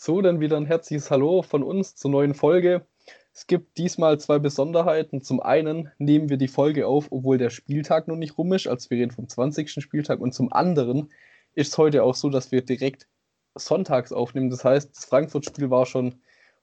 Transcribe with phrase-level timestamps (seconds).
[0.00, 2.86] So, dann wieder ein herzliches Hallo von uns zur neuen Folge.
[3.34, 5.22] Es gibt diesmal zwei Besonderheiten.
[5.22, 8.88] Zum einen nehmen wir die Folge auf, obwohl der Spieltag noch nicht rum ist, als
[8.90, 9.82] wir reden vom 20.
[9.82, 10.20] Spieltag.
[10.20, 11.10] Und zum anderen
[11.56, 13.08] ist es heute auch so, dass wir direkt
[13.56, 14.50] sonntags aufnehmen.
[14.50, 16.14] Das heißt, das Frankfurt-Spiel war schon.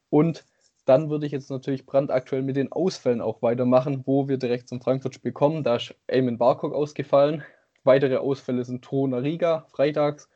[0.10, 0.46] Und
[0.86, 4.80] dann würde ich jetzt natürlich brandaktuell mit den Ausfällen auch weitermachen, wo wir direkt zum
[4.80, 5.62] Frankfurt-Spiel kommen.
[5.66, 7.44] Da ist Eamon Barcock ausgefallen.
[7.84, 10.30] Weitere Ausfälle sind Tona Riga freitags.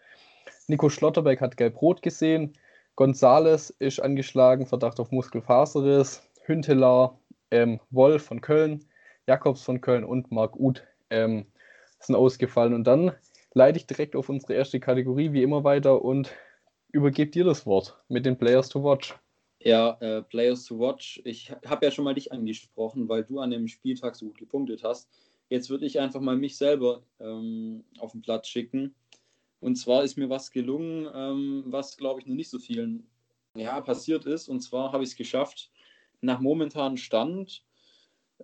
[0.68, 2.58] Nico Schlotterbeck hat gelb-rot gesehen.
[3.00, 6.22] Gonzales ist angeschlagen, Verdacht auf Muskelfaserriss.
[6.44, 7.18] Hünteler,
[7.50, 8.84] ähm, Wolf von Köln,
[9.26, 11.46] Jakobs von Köln und Marc Uth ähm,
[12.02, 12.74] sind ausgefallen.
[12.74, 13.14] Und dann
[13.54, 16.34] leite ich direkt auf unsere erste Kategorie wie immer weiter und
[16.92, 19.18] übergebe dir das Wort mit den Players to Watch.
[19.60, 21.22] Ja, äh, Players to Watch.
[21.24, 24.84] Ich habe ja schon mal dich angesprochen, weil du an dem Spieltag so gut gepunktet
[24.84, 25.10] hast.
[25.48, 28.94] Jetzt würde ich einfach mal mich selber ähm, auf den Platz schicken.
[29.60, 33.10] Und zwar ist mir was gelungen, ähm, was glaube ich noch nicht so vielen
[33.56, 34.48] ja, passiert ist.
[34.48, 35.72] Und zwar habe ich es geschafft,
[36.22, 37.64] nach momentanem Stand,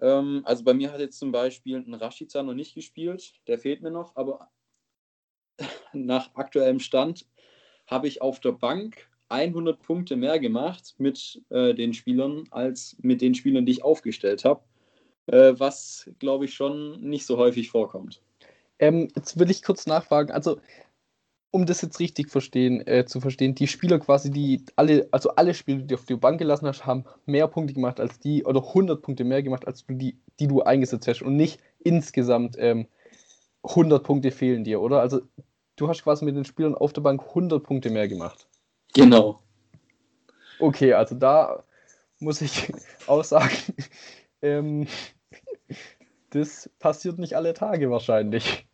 [0.02, 3.81] ähm, also bei mir hat jetzt zum Beispiel ein Rashica noch nicht gespielt, der fehlt
[3.81, 4.50] mir noch, aber
[5.94, 7.26] nach aktuellem Stand
[7.88, 13.22] habe ich auf der Bank 100 Punkte mehr gemacht mit äh, den Spielern als mit
[13.22, 14.64] den Spielern, die ich aufgestellt habe,
[15.28, 18.22] äh, was glaube ich schon nicht so häufig vorkommt.
[18.78, 20.59] Ähm, jetzt will ich kurz nachfragen, also
[21.56, 25.53] um das jetzt richtig verstehen, äh, zu verstehen, die Spieler quasi, die alle, also alle
[25.53, 28.61] Spieler, die du auf die Bank gelassen hast, haben mehr Punkte gemacht als die, oder
[28.61, 32.88] 100 Punkte mehr gemacht, als du die, die du eingesetzt hast und nicht insgesamt ähm,
[33.64, 35.00] 100 Punkte fehlen dir, oder?
[35.00, 35.22] Also
[35.78, 38.50] du hast quasi mit den Spielern auf der Bank 100 Punkte mehr gemacht.
[38.94, 39.39] Genau.
[40.59, 41.64] Okay, also da
[42.20, 42.70] muss ich
[43.08, 43.56] auch sagen,
[44.42, 44.88] ähm,
[46.31, 48.64] das passiert nicht alle Tage wahrscheinlich.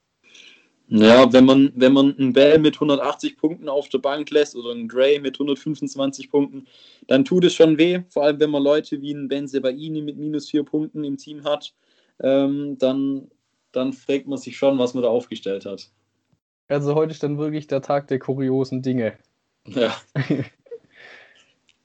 [0.93, 4.71] Ja, wenn man, wenn man einen Bell mit 180 Punkten auf der Bank lässt oder
[4.71, 6.67] einen Gray mit 125 Punkten,
[7.07, 8.01] dann tut es schon weh.
[8.09, 11.45] Vor allem, wenn man Leute wie einen Ben Sebaini mit minus vier Punkten im Team
[11.45, 11.73] hat,
[12.19, 13.31] ähm, dann,
[13.71, 15.89] dann fragt man sich schon, was man da aufgestellt hat.
[16.67, 19.17] Also heute ist dann wirklich der Tag der kuriosen Dinge.
[19.67, 19.95] Ja.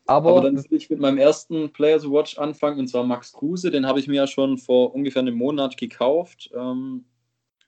[0.09, 3.33] Aber, Aber, dann will ich mit meinem ersten Player to Watch anfangen, und zwar Max
[3.33, 3.71] Kruse.
[3.71, 7.05] Den habe ich mir ja schon vor ungefähr einem Monat gekauft ähm,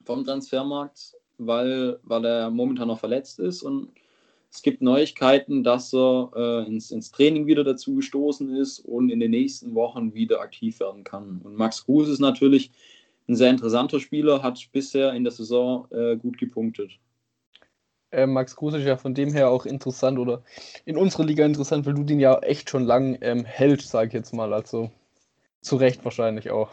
[0.04, 3.88] vom Transfermarkt weil, weil er momentan noch verletzt ist und
[4.50, 9.20] es gibt Neuigkeiten, dass er äh, ins, ins Training wieder dazu gestoßen ist und in
[9.20, 11.40] den nächsten Wochen wieder aktiv werden kann.
[11.44, 12.70] Und Max Kruse ist natürlich
[13.28, 16.92] ein sehr interessanter Spieler, hat bisher in der Saison äh, gut gepunktet.
[18.10, 20.42] Äh, Max Kruse ist ja von dem her auch interessant oder
[20.86, 24.14] in unserer Liga interessant, weil du den ja echt schon lang ähm, hältst, sage ich
[24.14, 24.54] jetzt mal.
[24.54, 24.90] Also
[25.60, 26.70] zu Recht wahrscheinlich auch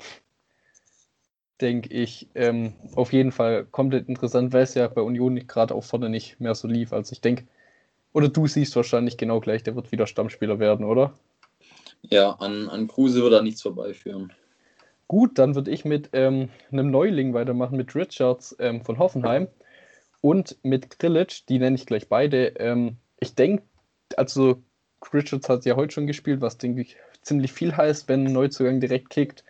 [1.62, 5.84] denke ich, ähm, auf jeden Fall komplett interessant, weil es ja bei Union gerade auch
[5.84, 6.94] vorne nicht mehr so lief.
[6.94, 7.46] Also ich denke,
[8.14, 11.14] oder du siehst wahrscheinlich genau gleich, der wird wieder Stammspieler werden, oder?
[12.10, 14.32] Ja, an, an Kruse wird er nichts vorbeiführen.
[15.08, 19.48] Gut, dann würde ich mit ähm, einem Neuling weitermachen, mit Richards ähm, von Hoffenheim
[20.22, 22.48] und mit Grillitsch, die nenne ich gleich beide.
[22.58, 23.64] Ähm, ich denke,
[24.18, 24.62] also
[25.14, 28.80] Richards hat ja heute schon gespielt, was denke ich ziemlich viel heißt, wenn ein Neuzugang
[28.80, 29.44] direkt kickt.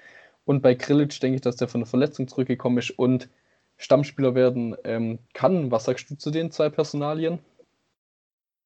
[0.46, 3.30] Und bei Grilic denke ich, dass der von der Verletzung zurückgekommen ist und
[3.78, 5.72] Stammspieler werden ähm, kann.
[5.72, 7.40] Was sagst du zu den zwei Personalien?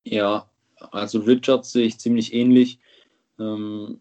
[0.03, 0.50] Ja,
[0.91, 2.79] also Richards sehe ich ziemlich ähnlich.
[3.39, 4.00] Ähm,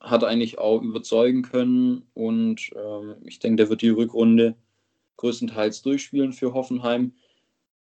[0.00, 4.54] hat eigentlich auch überzeugen können und ähm, ich denke, der wird die Rückrunde
[5.16, 7.14] größtenteils durchspielen für Hoffenheim.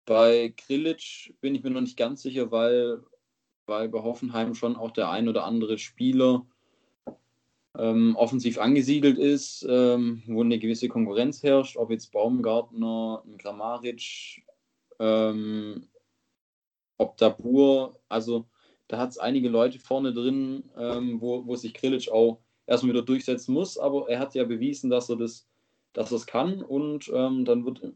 [0.06, 3.04] Bei Grilic bin ich mir noch nicht ganz sicher, weil,
[3.68, 6.46] weil bei Hoffenheim schon auch der ein oder andere Spieler
[7.80, 14.44] ähm, offensiv angesiedelt ist, ähm, wo eine gewisse Konkurrenz herrscht, ob jetzt Baumgartner, Grammaric,
[15.00, 15.88] ähm,
[16.98, 18.46] ob Dabur, also
[18.90, 23.06] da hat es einige Leute vorne drin, ähm, wo, wo sich Krilic auch erstmal wieder
[23.06, 25.48] durchsetzen muss, aber er hat ja bewiesen, dass er das,
[25.94, 27.94] dass es kann und ähm, dann wird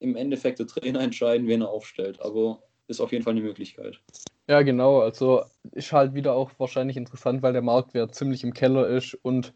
[0.00, 2.20] im Endeffekt der Trainer entscheiden, wen er aufstellt.
[2.20, 4.00] Aber ist auf jeden Fall eine Möglichkeit.
[4.48, 5.00] Ja, genau.
[5.00, 9.52] Also ist halt wieder auch wahrscheinlich interessant, weil der Marktwert ziemlich im Keller ist und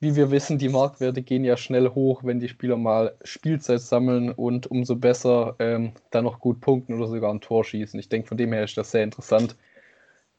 [0.00, 4.30] wie wir wissen, die Marktwerte gehen ja schnell hoch, wenn die Spieler mal Spielzeit sammeln
[4.30, 7.98] und umso besser ähm, dann noch gut punkten oder sogar ein Tor schießen.
[7.98, 9.56] Ich denke, von dem her ist das sehr interessant.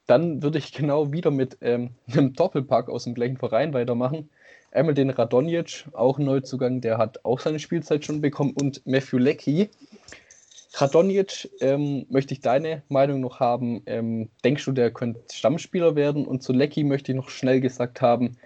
[0.06, 4.30] Dann würde ich genau wieder mit ähm, einem Doppelpack aus dem gleichen Verein weitermachen.
[4.72, 9.18] Einmal den Radonjic, auch ein Neuzugang, der hat auch seine Spielzeit schon bekommen und Matthew
[9.18, 9.68] Leckie,
[10.74, 13.82] Radonjic, ähm, möchte ich deine Meinung noch haben.
[13.86, 16.26] Ähm, denkst du, der könnte Stammspieler werden?
[16.26, 18.36] Und zu Lecky möchte ich noch schnell gesagt haben,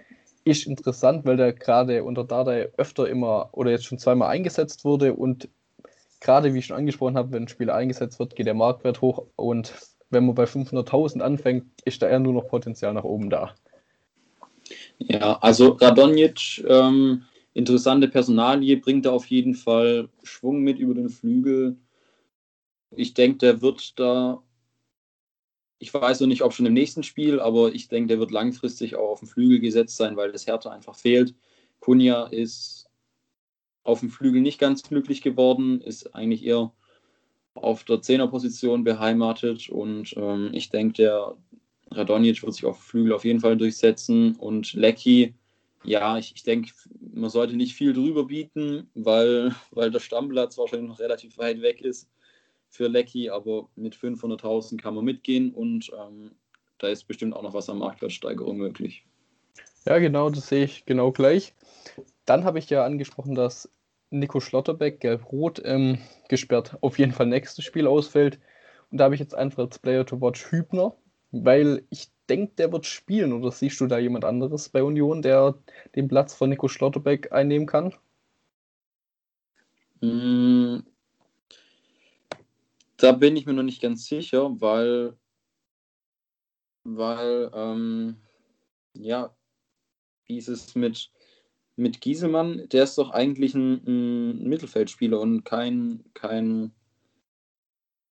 [0.43, 5.13] ist interessant, weil der gerade unter Dardai öfter immer oder jetzt schon zweimal eingesetzt wurde
[5.13, 5.49] und
[6.21, 9.25] gerade wie ich schon angesprochen habe, wenn ein Spieler eingesetzt wird, geht der Marktwert hoch
[9.35, 9.73] und
[10.11, 13.55] wenn man bei 500.000 anfängt, ist da eher nur noch Potenzial nach oben da.
[14.97, 17.23] Ja, also Radonjic, ähm,
[17.53, 21.75] interessante Personalie, bringt da auf jeden Fall Schwung mit über den Flügel.
[22.97, 24.43] Ich denke, der wird da,
[25.79, 28.95] ich weiß noch nicht, ob schon im nächsten Spiel, aber ich denke, der wird langfristig
[28.95, 31.35] auch auf den Flügel gesetzt sein, weil das Härte einfach fehlt.
[31.79, 32.89] Kunja ist
[33.83, 36.73] auf dem Flügel nicht ganz glücklich geworden, ist eigentlich eher
[37.53, 41.37] auf der Zehnerposition beheimatet und ähm, ich denke, der
[41.91, 45.35] Radonjic wird sich auf Flügel auf jeden Fall durchsetzen und Lecky,
[45.83, 46.71] ja, ich, ich denke,
[47.13, 51.81] man sollte nicht viel drüber bieten, weil, weil der Stammplatz wahrscheinlich noch relativ weit weg
[51.81, 52.09] ist
[52.75, 56.31] für Lecky, aber mit 500.000 kann man mitgehen und ähm,
[56.77, 59.05] da ist bestimmt auch noch was an Marktwertsteigerung möglich.
[59.85, 61.53] Ja, genau, das sehe ich genau gleich.
[62.25, 63.69] Dann habe ich ja angesprochen, dass
[64.09, 68.39] Nico Schlotterbeck, gelb-rot, ähm, gesperrt, auf jeden Fall nächstes Spiel ausfällt.
[68.91, 70.95] Und da habe ich jetzt einfach als Player to Watch Hübner,
[71.31, 73.33] weil ich denke, der wird spielen.
[73.33, 75.55] Oder siehst du da jemand anderes bei Union, der
[75.95, 77.93] den Platz von Nico Schlotterbeck einnehmen kann?
[80.01, 80.79] Mm,
[83.05, 85.15] da bin ich mir noch nicht ganz sicher, weil,
[86.83, 88.17] weil ähm,
[88.93, 89.35] ja,
[90.25, 91.11] wie ist es mit
[91.75, 96.71] mit Gieselmann, der ist doch eigentlich ein, ein Mittelfeldspieler und kein, kein,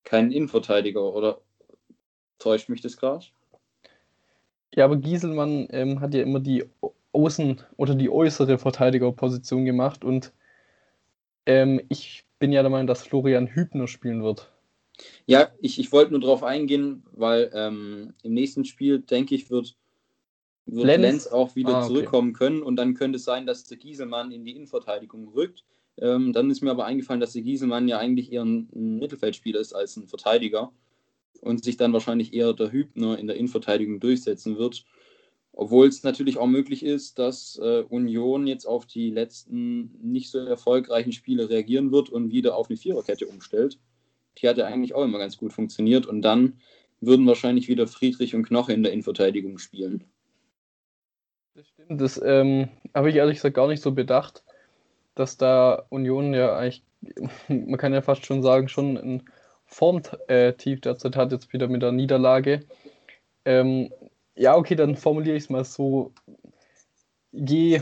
[0.05, 1.41] kein Innenverteidiger, oder
[2.39, 3.25] täuscht mich das gerade?
[4.75, 6.65] Ja, aber Gieselmann ähm, hat ja immer die
[7.13, 10.33] Außen- oder die äußere Verteidigerposition gemacht und
[11.47, 14.54] ähm, ich bin ja der Meinung, dass Florian Hübner spielen wird.
[15.27, 19.77] Ja, ich, ich wollte nur darauf eingehen, weil ähm, im nächsten Spiel, denke ich, wird
[20.67, 21.89] wird Lenz, Lenz auch wieder ah, okay.
[21.89, 25.65] zurückkommen können und dann könnte es sein, dass der Gieselmann in die Innenverteidigung rückt.
[25.99, 29.61] Ähm, dann ist mir aber eingefallen, dass der Gieselmann ja eigentlich eher ein, ein, Mittelfeldspieler
[29.61, 30.73] ist als ein Verteidiger
[31.41, 34.85] und sich dann wahrscheinlich eher der Hübner in der Innenverteidigung durchsetzen wird.
[35.53, 40.39] Obwohl es natürlich auch möglich ist, dass äh, Union jetzt auf die letzten nicht so
[40.39, 43.79] erfolgreichen Spiele reagieren wird und wieder auf eine Viererkette umstellt.
[44.39, 46.61] Die hat ja eigentlich auch immer ganz gut funktioniert und dann
[47.01, 50.05] würden wahrscheinlich wieder Friedrich und Knoche in der Innenverteidigung spielen.
[51.55, 54.43] Das stimmt, das ähm, habe ich ehrlich gesagt gar nicht so bedacht,
[55.15, 56.83] dass da Union ja eigentlich,
[57.49, 59.23] man kann ja fast schon sagen, schon ein
[59.67, 62.61] Formtief äh, derzeit hat, jetzt wieder mit der Niederlage.
[63.45, 63.93] Ähm,
[64.37, 66.13] ja, okay, dann formuliere ich es mal so.
[67.37, 67.81] Je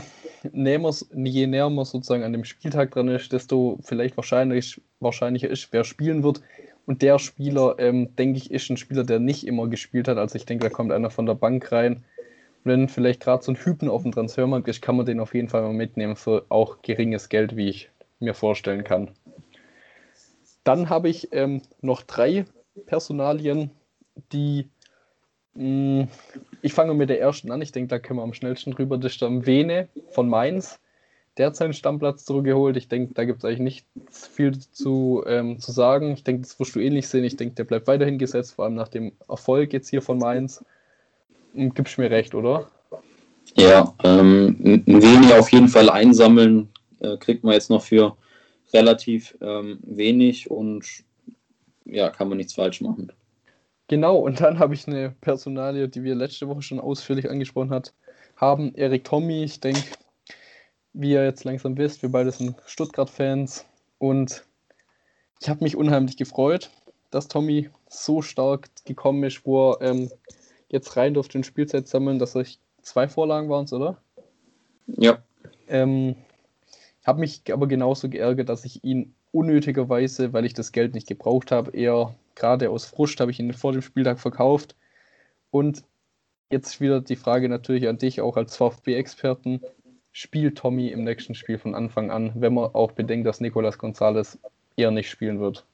[0.51, 5.71] näher, je näher man sozusagen an dem Spieltag dran ist, desto vielleicht wahrscheinlich, wahrscheinlicher ist,
[5.71, 6.41] wer spielen wird.
[6.85, 10.17] Und der Spieler, ähm, denke ich, ist ein Spieler, der nicht immer gespielt hat.
[10.17, 12.03] Also ich denke, da kommt einer von der Bank rein
[12.63, 15.49] wenn vielleicht gerade so ein Hypen auf dem Transfermarkt ist, kann man den auf jeden
[15.49, 17.89] Fall mal mitnehmen für auch geringes Geld, wie ich
[18.19, 19.11] mir vorstellen kann.
[20.63, 22.45] Dann habe ich ähm, noch drei
[22.85, 23.71] Personalien,
[24.31, 24.69] die
[25.55, 27.61] ich fange mit der ersten an.
[27.61, 28.97] Ich denke, da können wir am schnellsten drüber.
[28.97, 30.79] Das ist der Vene von Mainz.
[31.37, 32.77] Der hat seinen Stammplatz zurückgeholt.
[32.77, 36.11] Ich denke, da gibt es eigentlich nicht viel zu, ähm, zu sagen.
[36.11, 37.23] Ich denke, das wirst du ähnlich sehen.
[37.23, 40.63] Ich denke, der bleibt weiterhin gesetzt, vor allem nach dem Erfolg jetzt hier von Mainz.
[41.55, 42.69] Gibst mir recht, oder?
[43.55, 48.15] Ja, ähm, wenig auf jeden Fall einsammeln äh, kriegt man jetzt noch für
[48.73, 50.85] relativ ähm, wenig und
[51.85, 53.11] ja, kann man nichts falsch machen.
[53.93, 57.93] Genau, und dann habe ich eine Personalie, die wir letzte Woche schon ausführlich angesprochen hat,
[58.35, 58.73] haben.
[58.73, 59.83] Erik Tommy, ich denke,
[60.93, 63.67] wie ihr jetzt langsam wisst, wir beide sind Stuttgart-Fans
[63.99, 64.45] und
[65.39, 66.71] ich habe mich unheimlich gefreut,
[67.11, 70.09] dass Tommy so stark gekommen ist, wo er ähm,
[70.69, 74.01] jetzt rein durfte in Spielzeit sammeln, dass ich zwei Vorlagen waren es, oder?
[74.87, 75.21] Ja.
[75.67, 76.15] Ähm,
[77.05, 81.51] habe mich aber genauso geärgert, dass ich ihn unnötigerweise, weil ich das Geld nicht gebraucht
[81.51, 84.75] habe, eher gerade aus Frust habe ich ihn vor dem Spieltag verkauft.
[85.51, 85.83] Und
[86.51, 89.61] jetzt wieder die Frage natürlich an dich, auch als VfB-Experten.
[90.11, 94.37] Spielt Tommy im nächsten Spiel von Anfang an, wenn man auch bedenkt, dass Nicolas Gonzalez
[94.75, 95.65] eher nicht spielen wird?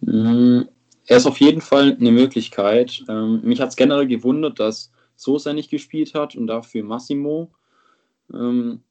[0.00, 0.62] Mm,
[1.06, 3.02] er ist auf jeden Fall eine Möglichkeit.
[3.08, 7.50] Ähm, mich hat es generell gewundert, dass Sosa nicht gespielt hat und dafür Massimo.
[8.32, 8.82] Ähm,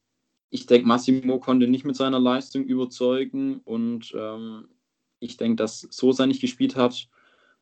[0.51, 4.67] ich denke, Massimo konnte nicht mit seiner Leistung überzeugen und ähm,
[5.19, 7.07] ich denke, dass Sosa nicht gespielt hat,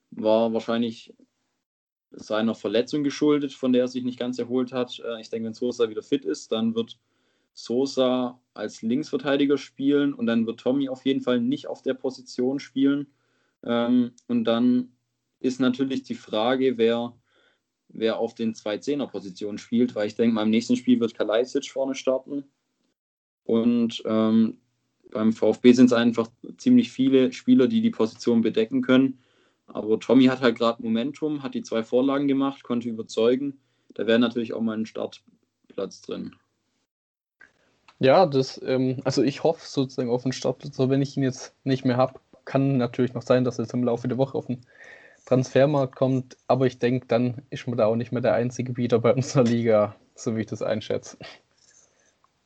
[0.09, 1.13] war wahrscheinlich
[2.11, 4.99] seiner Verletzung geschuldet, von der er sich nicht ganz erholt hat.
[5.05, 6.97] Äh, ich denke, wenn Sosa wieder fit ist, dann wird
[7.53, 12.59] Sosa als Linksverteidiger spielen und dann wird Tommy auf jeden Fall nicht auf der Position
[12.59, 13.07] spielen.
[13.63, 14.93] Ähm, und dann
[15.39, 17.15] ist natürlich die Frage, wer,
[17.89, 21.93] wer auf den zwei Zehner-Positionen spielt, weil ich denke, beim nächsten Spiel wird Kalajdzic vorne
[21.93, 22.45] starten.
[23.49, 24.59] Und ähm,
[25.09, 29.23] beim VfB sind es einfach ziemlich viele Spieler, die die Position bedecken können.
[29.65, 33.59] Aber Tommy hat halt gerade Momentum, hat die zwei Vorlagen gemacht, konnte überzeugen.
[33.95, 36.35] Da wäre natürlich auch mal ein Startplatz drin.
[37.97, 41.55] Ja, das, ähm, also ich hoffe sozusagen auf den Startplatz, aber wenn ich ihn jetzt
[41.63, 44.45] nicht mehr habe, kann natürlich noch sein, dass er jetzt im Laufe der Woche auf
[44.45, 44.61] den
[45.25, 46.37] Transfermarkt kommt.
[46.45, 49.43] Aber ich denke, dann ist man da auch nicht mehr der einzige Bieter bei unserer
[49.43, 51.17] Liga, so wie ich das einschätze.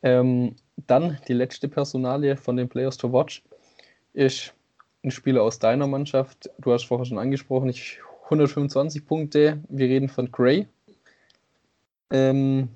[0.04, 3.44] Ähm, dann die letzte Personalie von den Players to Watch
[4.14, 4.54] ist
[5.04, 6.50] ein Spieler aus deiner Mannschaft.
[6.60, 9.64] Du hast vorher schon angesprochen, ich 125 Punkte.
[9.70, 10.68] Wir reden von Gray.
[12.10, 12.70] Ähm,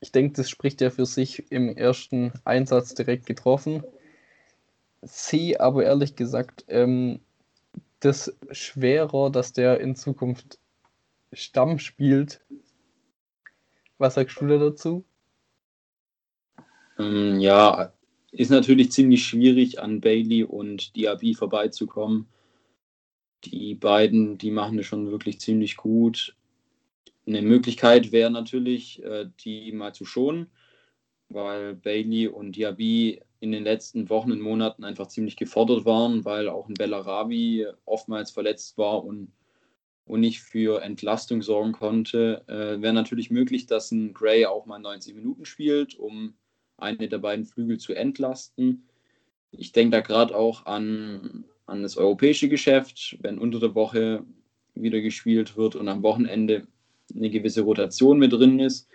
[0.00, 3.84] ich denke, das spricht ja für sich im ersten Einsatz direkt getroffen.
[5.02, 7.20] Sehe aber ehrlich gesagt ähm,
[8.00, 10.58] das schwerer, dass der in Zukunft
[11.32, 12.40] Stamm spielt.
[13.98, 15.04] Was sagst du da dazu?
[16.98, 17.92] Ähm, ja,
[18.32, 22.28] ist natürlich ziemlich schwierig, an Bailey und Diaby vorbeizukommen.
[23.44, 26.36] Die beiden, die machen das schon wirklich ziemlich gut.
[27.26, 30.50] Eine Möglichkeit wäre natürlich, äh, die mal zu schonen,
[31.28, 36.48] weil Bailey und Diaby in den letzten Wochen und Monaten einfach ziemlich gefordert waren, weil
[36.48, 39.32] auch ein Bellarabi oftmals verletzt war und,
[40.06, 42.42] und nicht für Entlastung sorgen konnte.
[42.48, 46.34] Äh, wäre natürlich möglich, dass ein Gray auch mal 90 Minuten spielt, um
[46.76, 48.88] eine der beiden Flügel zu entlasten.
[49.50, 54.24] Ich denke da gerade auch an, an das europäische Geschäft, wenn unter der Woche
[54.74, 56.66] wieder gespielt wird und am Wochenende
[57.14, 58.88] eine gewisse Rotation mit drin ist.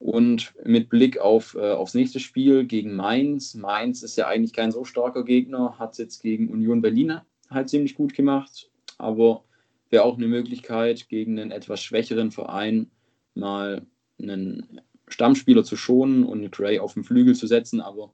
[0.00, 3.54] Und mit Blick auf, äh, aufs nächste Spiel gegen Mainz.
[3.54, 7.68] Mainz ist ja eigentlich kein so starker Gegner, hat es jetzt gegen Union Berlin halt
[7.68, 8.70] ziemlich gut gemacht.
[8.98, 9.44] Aber
[9.90, 12.90] wäre auch eine Möglichkeit, gegen einen etwas schwächeren Verein
[13.34, 13.86] mal
[14.20, 17.80] einen Stammspieler zu schonen und Gray auf den Flügel zu setzen.
[17.80, 18.12] Aber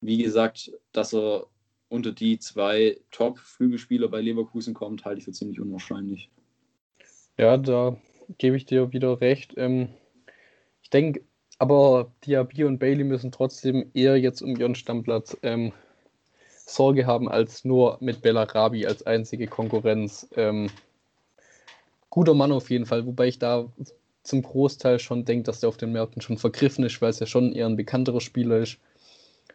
[0.00, 1.46] wie gesagt, dass er
[1.88, 6.30] unter die zwei Top-Flügelspieler bei Leverkusen kommt, halte ich für ziemlich unwahrscheinlich.
[7.38, 7.96] Ja, da
[8.36, 9.54] gebe ich dir wieder recht.
[9.56, 9.88] Ähm,
[10.82, 11.22] ich denke,
[11.58, 15.72] aber Diaby und Bailey müssen trotzdem eher jetzt um ihren Stammplatz ähm,
[16.66, 20.28] Sorge haben, als nur mit Bellarabi als einzige Konkurrenz.
[20.36, 20.70] Ähm,
[22.10, 23.72] guter Mann auf jeden Fall, wobei ich da
[24.28, 27.26] zum Großteil schon denke, dass der auf den Märkten schon vergriffen ist, weil es ja
[27.26, 28.78] schon eher ein bekannterer Spieler ist.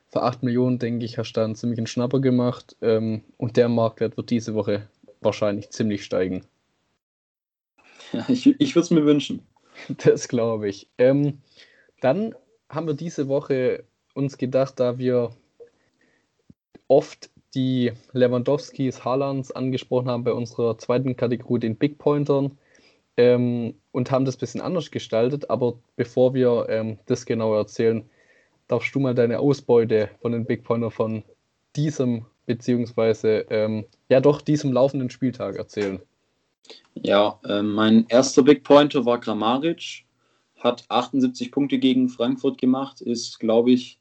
[0.07, 2.75] Für 8 Millionen, denke ich, hast du da einen ziemlichen Schnapper gemacht.
[2.81, 4.87] Ähm, und der Marktwert wird diese Woche
[5.21, 6.45] wahrscheinlich ziemlich steigen.
[8.11, 9.47] Ja, ich ich würde es mir wünschen.
[10.05, 10.87] Das glaube ich.
[10.99, 11.41] Ähm,
[11.99, 12.35] dann
[12.69, 15.31] haben wir diese Woche uns gedacht, da wir
[16.87, 22.57] oft die Lewandowskis, Haalands angesprochen haben bei unserer zweiten Kategorie, den Big Pointern,
[23.17, 25.49] ähm, und haben das ein bisschen anders gestaltet.
[25.49, 28.09] Aber bevor wir ähm, das genau erzählen,
[28.67, 31.23] darfst du mal deine Ausbeute von den Big Pointer von
[31.75, 35.99] diesem, beziehungsweise ähm, ja doch diesem laufenden Spieltag erzählen.
[36.95, 40.05] Ja, äh, mein erster Big Pointer war Grammaric,
[40.59, 43.99] hat 78 Punkte gegen Frankfurt gemacht, ist, glaube ich,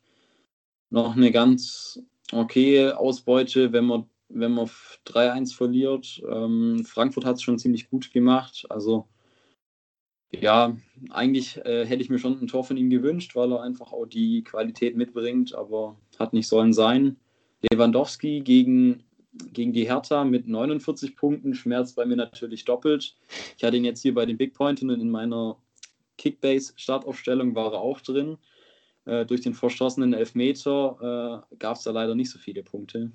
[0.90, 2.00] noch eine ganz
[2.32, 4.70] okay Ausbeute, wenn man wenn man
[5.06, 6.22] 3-1 verliert.
[6.28, 8.66] Ähm, Frankfurt hat es schon ziemlich gut gemacht.
[8.68, 9.06] Also
[10.30, 10.76] ja,
[11.10, 14.06] eigentlich äh, hätte ich mir schon ein Tor von ihm gewünscht, weil er einfach auch
[14.06, 17.16] die Qualität mitbringt, aber hat nicht sollen sein.
[17.70, 19.04] Lewandowski gegen,
[19.52, 23.14] gegen die Hertha mit 49 Punkten schmerzt bei mir natürlich doppelt.
[23.56, 25.58] Ich hatte ihn jetzt hier bei den Big Points und in meiner
[26.16, 28.38] Kickbase-Startaufstellung war er auch drin.
[29.04, 33.12] Äh, durch den verstoßenen Elfmeter äh, gab es da leider nicht so viele Punkte.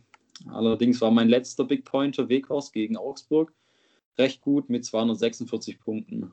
[0.50, 3.54] Allerdings war mein letzter Big Pointer Weghorst gegen Augsburg
[4.18, 6.32] recht gut mit 246 Punkten.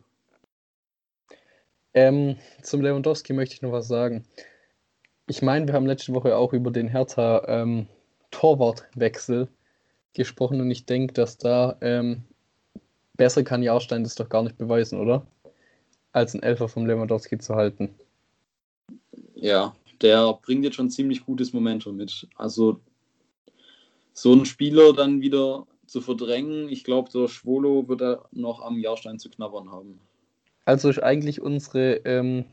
[1.92, 4.24] Ähm, zum Lewandowski möchte ich noch was sagen.
[5.26, 7.86] Ich meine, wir haben letzte Woche auch über den Hertha ähm,
[8.30, 9.48] Torwartwechsel
[10.12, 12.24] gesprochen und ich denke, dass da ähm,
[13.14, 15.26] besser kann Jahrstein das doch gar nicht beweisen, oder?
[16.12, 17.94] Als ein Elfer vom Lewandowski zu halten.
[19.34, 22.28] Ja, der bringt jetzt schon ziemlich gutes Momentum mit.
[22.36, 22.80] Also
[24.14, 28.78] so einen Spieler dann wieder zu verdrängen, ich glaube, der Schwolo wird da noch am
[28.78, 30.00] Jahrstein zu knabbern haben.
[30.64, 32.46] Also ist eigentlich unsere, ähm,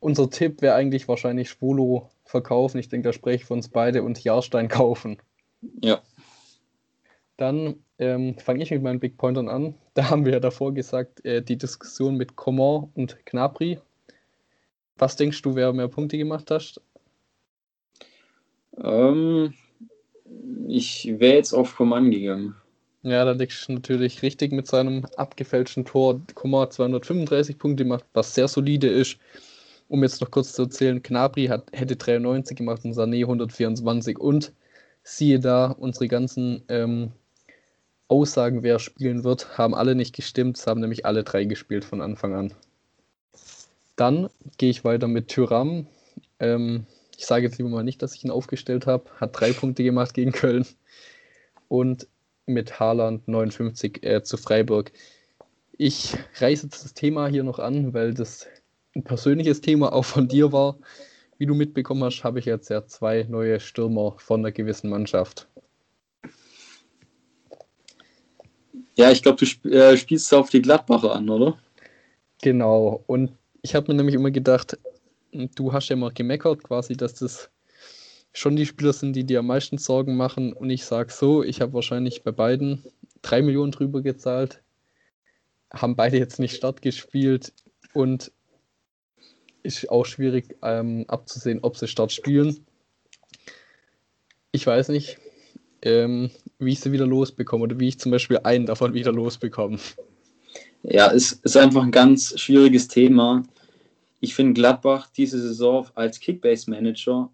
[0.00, 2.78] unser Tipp wäre eigentlich wahrscheinlich Schwolo verkaufen.
[2.78, 5.18] Ich denke, da spreche ich für uns beide und Jahrstein kaufen.
[5.82, 6.02] Ja.
[7.36, 9.74] Dann ähm, fange ich mit meinen Big Pointern an.
[9.94, 13.80] Da haben wir ja davor gesagt, äh, die Diskussion mit Coman und Knapri.
[14.96, 16.80] Was denkst du, wer mehr Punkte gemacht hat?
[18.76, 19.54] Ähm,
[20.68, 22.54] ich wäre jetzt auf Coman gegangen.
[23.02, 26.20] Ja, da liegst du natürlich richtig mit seinem abgefälschten Tor.
[26.34, 29.18] Coman 235 Punkte gemacht, was sehr solide ist.
[29.88, 34.52] Um jetzt noch kurz zu erzählen, Knabri hat, hätte 93 gemacht und Sané 124 und
[35.02, 37.12] siehe da, unsere ganzen ähm,
[38.08, 40.58] Aussagen, wer spielen wird, haben alle nicht gestimmt.
[40.58, 42.54] Es haben nämlich alle drei gespielt von Anfang an.
[43.96, 45.86] Dann gehe ich weiter mit Tyram.
[46.40, 46.86] Ähm,
[47.18, 49.10] ich sage jetzt lieber mal nicht, dass ich ihn aufgestellt habe.
[49.16, 50.64] Hat drei Punkte gemacht gegen Köln.
[51.66, 52.06] Und
[52.46, 54.92] mit Haaland 59 äh, zu Freiburg.
[55.76, 58.46] Ich reiße jetzt das Thema hier noch an, weil das
[58.94, 60.78] ein persönliches Thema auch von dir war.
[61.38, 65.48] Wie du mitbekommen hast, habe ich jetzt ja zwei neue Stürmer von einer gewissen Mannschaft.
[68.96, 71.58] Ja, ich glaube, du sp äh, spielst auf die Gladbacher an, oder?
[72.42, 73.02] Genau.
[73.08, 73.32] Und
[73.62, 74.78] ich habe mir nämlich immer gedacht,
[75.32, 77.50] du hast ja immer gemeckert, quasi, dass das
[78.32, 80.52] schon die Spieler sind, die dir am meisten Sorgen machen.
[80.52, 82.84] Und ich sage so, ich habe wahrscheinlich bei beiden
[83.22, 84.62] drei Millionen drüber gezahlt,
[85.72, 87.52] haben beide jetzt nicht Start gespielt
[87.94, 88.32] und
[89.62, 92.64] ist auch schwierig ähm, abzusehen, ob sie Start spielen.
[94.52, 95.18] Ich weiß nicht,
[95.82, 99.78] ähm, wie ich sie wieder losbekomme oder wie ich zum Beispiel einen davon wieder losbekomme.
[100.82, 103.42] Ja, es ist einfach ein ganz schwieriges Thema.
[104.20, 107.30] Ich finde Gladbach diese Saison als Kickbase-Manager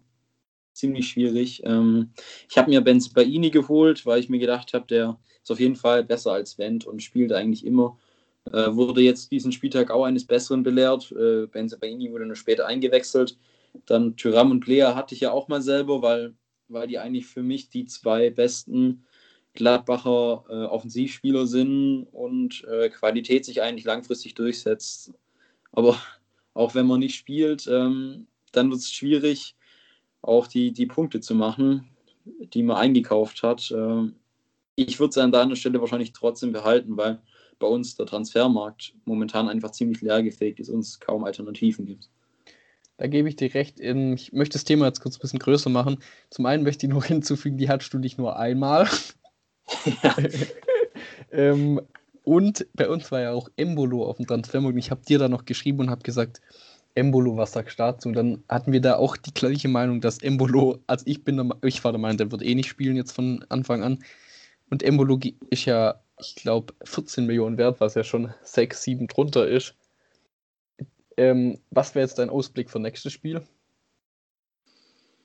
[0.73, 1.63] ziemlich schwierig.
[1.65, 2.11] Ähm,
[2.49, 5.75] ich habe mir Benz Baini geholt, weil ich mir gedacht habe, der ist auf jeden
[5.75, 7.97] Fall besser als Wendt und spielt eigentlich immer.
[8.51, 11.11] Äh, wurde jetzt diesen Spieltag auch eines Besseren belehrt.
[11.11, 13.37] Äh, Benz Baini wurde nur später eingewechselt.
[13.85, 16.35] Dann Tyram und Lea hatte ich ja auch mal selber, weil
[16.67, 19.05] weil die eigentlich für mich die zwei besten
[19.53, 25.13] Gladbacher äh, Offensivspieler sind und äh, Qualität sich eigentlich langfristig durchsetzt.
[25.71, 25.97] Aber
[26.55, 29.55] auch wenn man nicht spielt, ähm, dann wird es schwierig,
[30.23, 31.87] auch die, die Punkte zu machen,
[32.25, 33.71] die man eingekauft hat.
[33.75, 34.15] Ähm,
[34.75, 37.19] ich würde es an deiner Stelle wahrscheinlich trotzdem behalten, weil
[37.59, 42.09] bei uns der Transfermarkt momentan einfach ziemlich leergefegt ist und es kaum Alternativen gibt.
[42.97, 43.79] Da gebe ich dir recht.
[43.79, 45.97] Ich möchte das Thema jetzt kurz ein bisschen größer machen.
[46.29, 48.87] Zum einen möchte ich noch hinzufügen, die hattest du dich nur einmal.
[50.03, 50.15] Ja.
[51.31, 51.81] ähm,
[52.25, 54.77] und bei uns war ja auch Embolo auf dem Transfermarkt.
[54.79, 56.41] Ich habe dir da noch geschrieben und habe gesagt,
[56.95, 58.09] Embolo, was sagst du dazu?
[58.09, 61.49] Und dann hatten wir da auch die gleiche Meinung, dass Embolo, also ich bin der,
[61.63, 64.03] ich war der Meinung, der wird eh nicht spielen jetzt von Anfang an.
[64.71, 65.19] Und Embolo
[65.51, 69.75] ist ja, ich glaube, 14 Millionen wert, was ja schon 6, 7 drunter ist.
[71.17, 73.43] Ähm, was wäre jetzt dein Ausblick für nächstes Spiel?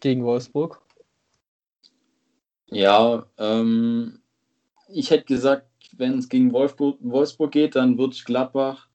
[0.00, 0.82] Gegen Wolfsburg?
[2.66, 4.20] Ja, ähm,
[4.88, 8.90] ich hätte gesagt, wenn es gegen Wolfsburg, Wolfsburg geht, dann wird Gladbach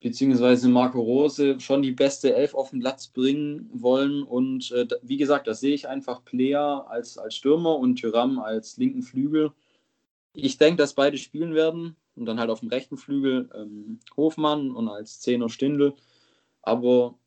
[0.00, 4.22] beziehungsweise Marco Rose schon die beste Elf auf den Platz bringen wollen.
[4.22, 8.78] Und äh, wie gesagt, das sehe ich einfach Player als, als Stürmer und Tyram als
[8.78, 9.52] linken Flügel.
[10.32, 14.70] Ich denke, dass beide spielen werden und dann halt auf dem rechten Flügel ähm, Hofmann
[14.70, 15.94] und als Zehner Stindl.
[16.62, 17.18] Aber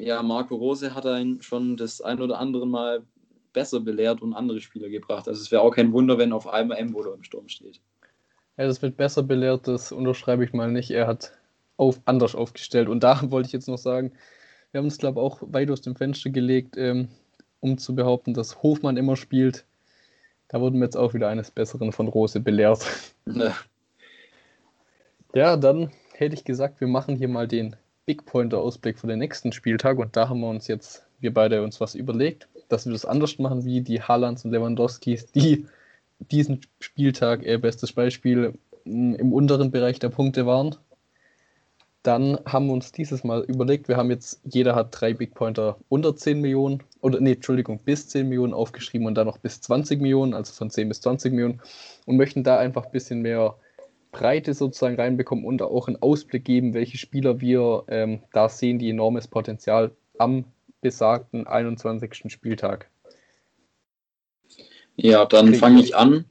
[0.00, 3.04] ja, Marco Rose hat einen schon das ein oder andere Mal
[3.52, 5.28] besser belehrt und andere Spieler gebracht.
[5.28, 7.80] Also es wäre auch kein Wunder, wenn auf einmal Embolo im Sturm steht.
[8.56, 10.90] Ja, das wird besser belehrt, das unterschreibe ich mal nicht.
[10.90, 11.32] Er hat
[11.76, 12.88] auf, anders aufgestellt.
[12.88, 14.12] Und da wollte ich jetzt noch sagen,
[14.70, 17.08] wir haben uns, glaube ich, auch weit aus dem Fenster gelegt, ähm,
[17.60, 19.64] um zu behaupten, dass Hofmann immer spielt.
[20.48, 22.86] Da wurden wir jetzt auch wieder eines Besseren von Rose belehrt.
[23.26, 23.54] Ja.
[25.34, 29.52] Ja, dann hätte ich gesagt, wir machen hier mal den Big Pointer-Ausblick für den nächsten
[29.52, 33.04] Spieltag und da haben wir uns jetzt, wir beide uns was überlegt, dass wir das
[33.04, 35.66] anders machen wie die Haalands und Lewandowskis, die
[36.18, 38.54] diesen Spieltag, äh, bestes Beispiel,
[38.84, 40.74] im unteren Bereich der Punkte waren.
[42.02, 45.76] Dann haben wir uns dieses Mal überlegt, wir haben jetzt, jeder hat drei Big Pointer
[45.88, 50.00] unter 10 Millionen, oder nee, Entschuldigung, bis 10 Millionen aufgeschrieben und dann noch bis 20
[50.00, 51.60] Millionen, also von 10 bis 20 Millionen
[52.06, 53.56] und möchten da einfach ein bisschen mehr
[54.10, 58.88] Breite sozusagen reinbekommen und auch einen Ausblick geben, welche Spieler wir ähm, da sehen, die
[58.88, 60.44] enormes Potenzial am
[60.80, 62.30] besagten 21.
[62.32, 62.90] Spieltag.
[64.96, 66.24] Ja, dann fange ich an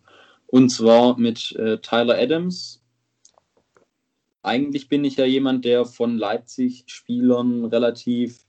[0.47, 2.81] und zwar mit äh, Tyler Adams.
[4.41, 8.45] Eigentlich bin ich ja jemand, der von Leipzig-Spielern relativ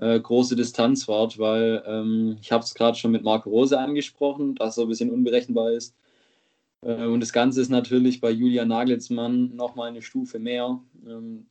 [0.00, 4.54] äh, große Distanz wart, weil ähm, ich habe es gerade schon mit Marco Rose angesprochen,
[4.54, 5.94] dass er ein bisschen unberechenbar ist.
[6.82, 10.80] Äh, und das Ganze ist natürlich bei Julian Nagelsmann nochmal eine Stufe mehr.
[11.06, 11.46] Ähm,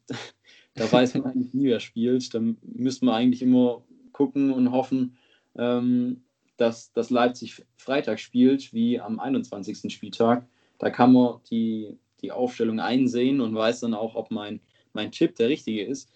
[0.75, 2.33] da weiß man eigentlich nie, wer spielt.
[2.33, 5.17] Da müsste man eigentlich immer gucken und hoffen,
[5.55, 6.23] ähm,
[6.57, 9.93] dass, dass Leipzig Freitag spielt, wie am 21.
[9.93, 10.47] Spieltag.
[10.79, 14.61] Da kann man die, die Aufstellung einsehen und weiß dann auch, ob mein,
[14.93, 16.11] mein Tipp der richtige ist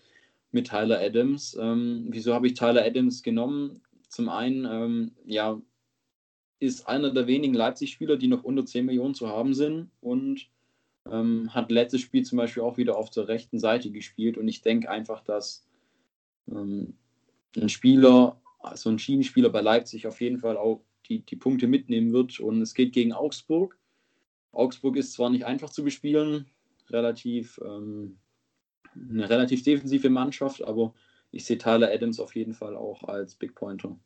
[0.52, 1.58] mit Tyler Adams.
[1.60, 3.82] Ähm, wieso habe ich Tyler Adams genommen?
[4.10, 5.62] Zum einen, ähm, ja,
[6.60, 10.50] ist einer der wenigen Leipzig-Spieler, die noch unter 10 Millionen zu haben sind und
[11.12, 14.38] ähm, hat letztes Spiel zum Beispiel auch wieder auf der rechten Seite gespielt.
[14.38, 15.65] Und ich denke einfach, dass
[16.50, 16.96] ähm,
[17.56, 22.13] ein Spieler, also ein Schienenspieler bei Leipzig auf jeden Fall auch die, die Punkte mitnehmen
[22.13, 22.39] wird.
[22.39, 23.78] Und es geht gegen Augsburg.
[24.52, 26.48] Augsburg ist zwar nicht einfach zu bespielen,
[26.89, 28.17] relativ, ähm,
[28.96, 30.93] eine relativ defensive Mannschaft, aber
[31.32, 33.98] ich sehe Tyler Adams auf jeden Fall auch als Big Pointer.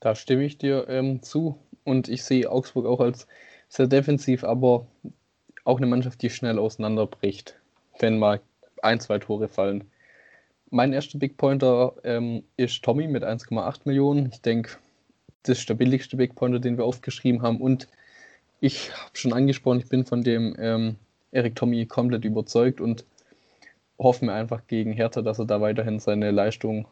[0.00, 3.26] Da stimme ich dir ähm, zu und ich sehe Augsburg auch als
[3.72, 4.86] sehr defensiv, aber
[5.64, 7.56] auch eine Mannschaft, die schnell auseinanderbricht,
[8.00, 8.40] wenn mal
[8.82, 9.84] ein, zwei Tore fallen.
[10.68, 14.28] Mein erster Big Pointer ähm, ist Tommy mit 1,8 Millionen.
[14.30, 14.72] Ich denke,
[15.44, 17.62] das ist der billigste Big Pointer, den wir aufgeschrieben haben.
[17.62, 17.88] Und
[18.60, 20.96] ich habe schon angesprochen, ich bin von dem ähm,
[21.30, 23.06] Erik Tommy komplett überzeugt und
[23.98, 26.86] hoffe mir einfach gegen Hertha, dass er da weiterhin seine Leistung,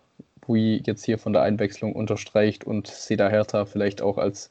[0.47, 4.51] wie jetzt hier von der Einwechslung, unterstreicht und sehe da Hertha vielleicht auch als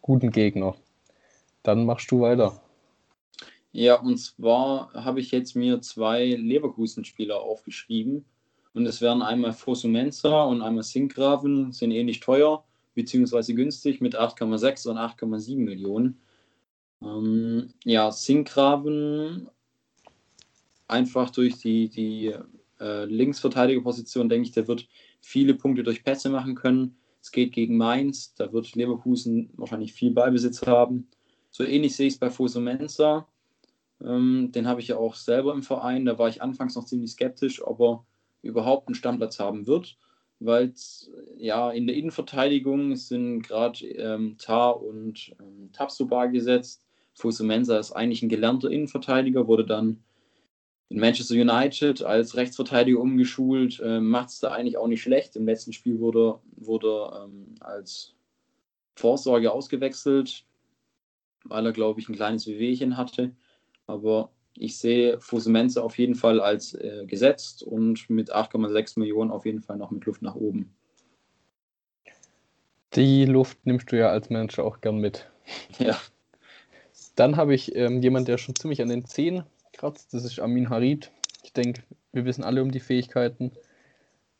[0.00, 0.76] guten Gegner.
[1.66, 2.62] Dann machst du weiter.
[3.72, 8.24] Ja, und zwar habe ich jetzt mir zwei Leverkusen-Spieler aufgeschrieben.
[8.72, 14.88] Und es wären einmal Fosumenza und einmal Sinkgraven, sind ähnlich teuer, beziehungsweise günstig mit 8,6
[14.88, 16.20] und 8,7 Millionen.
[17.02, 19.48] Ähm, ja, Sinkgraven
[20.86, 22.34] einfach durch die, die
[22.78, 24.86] äh, Linksverteidigerposition, denke ich, der wird
[25.20, 26.96] viele Punkte durch Pässe machen können.
[27.20, 31.08] Es geht gegen Mainz, da wird Leverkusen wahrscheinlich viel Ballbesitz haben.
[31.50, 33.26] So ähnlich sehe ich es bei Fosu Mensa.
[34.02, 36.04] Ähm, den habe ich ja auch selber im Verein.
[36.04, 38.04] Da war ich anfangs noch ziemlich skeptisch, ob er
[38.42, 39.96] überhaupt einen Stammplatz haben wird,
[40.38, 40.72] weil
[41.36, 46.86] ja in der Innenverteidigung sind gerade ähm, Tar und ähm, Tapsuba gesetzt.
[47.14, 50.02] Fosu Mensa ist eigentlich ein gelernter Innenverteidiger, wurde dann
[50.88, 55.34] in Manchester United als Rechtsverteidiger umgeschult, äh, macht es da eigentlich auch nicht schlecht.
[55.34, 58.14] Im letzten Spiel wurde, wurde ähm, als
[58.94, 60.45] Vorsorge ausgewechselt,
[61.48, 63.32] weil er, glaube ich, ein kleines Wehwehchen hatte.
[63.86, 69.46] Aber ich sehe Fusemenze auf jeden Fall als äh, gesetzt und mit 8,6 Millionen auf
[69.46, 70.74] jeden Fall noch mit Luft nach oben.
[72.94, 75.30] Die Luft nimmst du ja als Manager auch gern mit.
[75.78, 75.96] Ja.
[77.14, 80.12] Dann habe ich ähm, jemanden, der schon ziemlich an den Zehen kratzt.
[80.12, 81.10] Das ist Amin Harid.
[81.44, 81.82] Ich denke,
[82.12, 83.52] wir wissen alle um die Fähigkeiten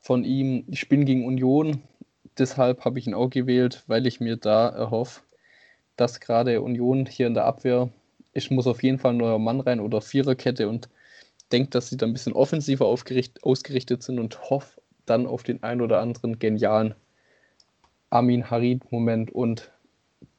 [0.01, 0.65] von ihm.
[0.69, 1.83] Ich spiele gegen Union.
[2.39, 5.23] Deshalb habe ich ihn auch gewählt, weil ich mir da erhoffe,
[5.97, 7.91] dass gerade Union hier in der Abwehr,
[8.33, 10.89] ich muss auf jeden Fall ein neuer Mann rein oder Viererkette und
[11.53, 15.81] denke, dass sie da ein bisschen offensiver ausgerichtet sind und hoffe dann auf den ein
[15.81, 16.95] oder anderen genialen
[18.11, 19.71] Amin Harid-Moment und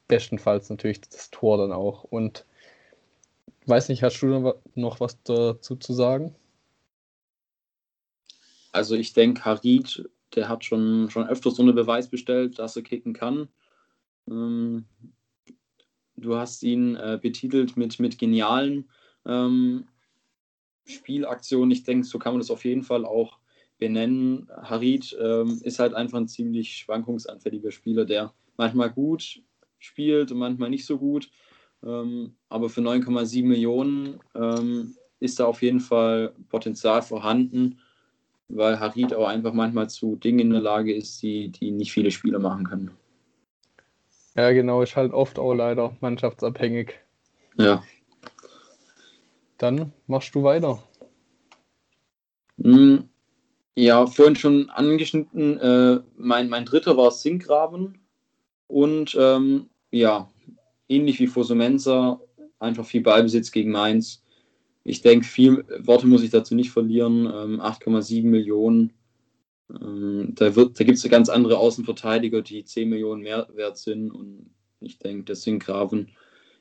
[0.08, 2.04] bestenfalls natürlich das Tor dann auch.
[2.04, 2.46] Und
[3.68, 6.34] Weiß nicht, hast du noch was dazu zu sagen?
[8.72, 12.82] Also ich denke, Harid, der hat schon, schon öfters so einen Beweis bestellt, dass er
[12.82, 13.50] kicken kann.
[14.30, 14.86] Ähm,
[16.18, 18.90] du hast ihn äh, betitelt mit, mit genialen
[19.26, 19.86] ähm,
[20.86, 21.72] Spielaktionen.
[21.72, 23.38] Ich denke, so kann man das auf jeden Fall auch
[23.78, 24.50] benennen.
[24.62, 29.42] Harid ähm, ist halt einfach ein ziemlich schwankungsanfälliger Spieler, der manchmal gut
[29.80, 31.30] spielt und manchmal nicht so gut.
[31.86, 37.80] Ähm, aber für 9,7 Millionen ähm, ist da auf jeden Fall Potenzial vorhanden,
[38.50, 42.10] weil Harid auch einfach manchmal zu Dingen in der Lage ist, die, die nicht viele
[42.10, 42.92] Spieler machen können.
[44.38, 46.94] Ja, genau, ist halt oft auch leider mannschaftsabhängig.
[47.58, 47.84] Ja.
[49.58, 50.84] Dann machst du weiter.
[52.62, 53.10] Hm,
[53.76, 57.98] ja, vorhin schon angeschnitten, äh, mein, mein dritter war Sinkgraven.
[58.68, 60.30] Und ähm, ja,
[60.88, 62.20] ähnlich wie Fosumensa,
[62.60, 64.24] einfach viel Ballbesitz gegen Mainz.
[64.84, 67.28] Ich denke, viel Worte muss ich dazu nicht verlieren.
[67.28, 68.94] 8,7 ähm, Millionen.
[69.70, 74.12] Ähm, da da gibt es ganz andere Außenverteidiger, die 10 Millionen mehr wert sind.
[74.12, 76.10] Und ich denke, deswegen Graven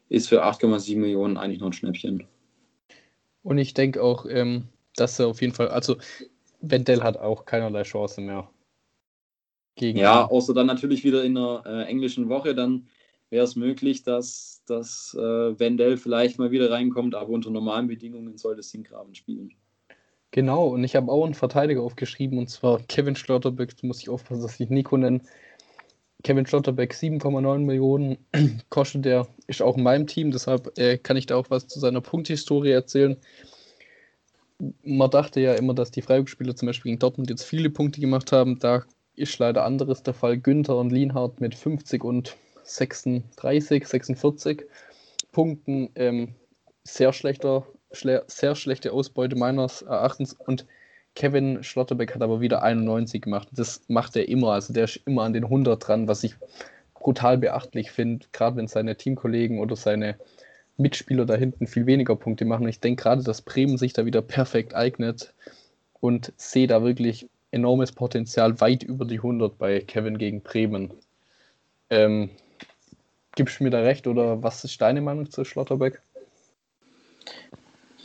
[0.09, 2.27] ist für 8,7 Millionen eigentlich noch ein Schnäppchen.
[3.43, 4.65] Und ich denke auch, ähm,
[4.97, 5.97] dass er auf jeden Fall, also
[6.61, 8.51] Wendell hat auch keinerlei Chance mehr.
[9.77, 12.89] Gegen ja, außer dann natürlich wieder in der äh, englischen Woche, dann
[13.29, 18.39] wäre es möglich, dass, dass äh, Wendell vielleicht mal wieder reinkommt, aber unter normalen Bedingungen
[18.39, 19.55] soll das Sinkgraven spielen.
[20.37, 24.43] Genau, und ich habe auch einen Verteidiger aufgeschrieben, und zwar Kevin Schlotterbeck, muss ich aufpassen,
[24.43, 25.23] dass ich Nico nenne.
[26.25, 28.19] Kevin Schlotterbeck, 7,9 Millionen
[28.69, 31.81] kostet der, ist auch in meinem Team, deshalb äh, kann ich da auch was zu
[31.81, 33.17] seiner Punkthistorie erzählen.
[34.83, 38.31] Man dachte ja immer, dass die Freiburg-Spieler zum Beispiel gegen Dortmund jetzt viele Punkte gemacht
[38.31, 38.59] haben.
[38.59, 40.37] Da ist leider anderes der Fall.
[40.37, 44.67] Günther und Lienhardt mit 50 und 36, 46
[45.33, 45.89] Punkten.
[45.95, 46.35] Ähm,
[46.85, 50.33] sehr schlechter, schle sehr schlechte Ausbeute meines Erachtens.
[50.33, 50.67] Und
[51.15, 53.49] Kevin Schlotterbeck hat aber wieder 91 gemacht.
[53.53, 54.53] Das macht er immer.
[54.53, 56.35] Also der ist immer an den 100 dran, was ich
[56.95, 60.17] brutal beachtlich finde, gerade wenn seine Teamkollegen oder seine
[60.77, 62.69] Mitspieler da hinten viel weniger Punkte machen.
[62.69, 65.33] Ich denke gerade, dass Bremen sich da wieder perfekt eignet
[66.01, 70.93] und sehe da wirklich enormes Potenzial weit über die 100 bei Kevin gegen Bremen.
[71.89, 72.31] Ähm,
[73.37, 76.01] Gibst du mir da recht oder was ist deine Meinung zu Schlotterbeck?